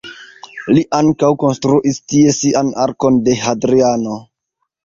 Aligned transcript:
Li 0.77 0.83
ankaŭ 0.99 1.29
konstruis 1.43 2.01
tie 2.13 2.33
sian 2.39 2.75
Arkon 2.87 3.23
de 3.29 3.37
Hadriano. 3.45 4.21